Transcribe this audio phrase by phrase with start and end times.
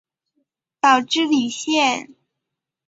[0.79, 2.15] 岛智里线